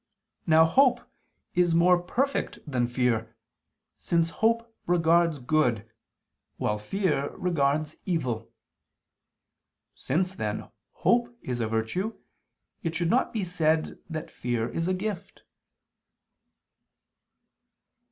[0.47, 0.99] Now hope
[1.53, 3.35] is more perfect than fear,
[3.99, 5.87] since hope regards good,
[6.57, 8.51] while fear regards evil.
[9.93, 12.17] Since, then, hope is a virtue,
[12.81, 15.43] it should not be said that fear is a gift.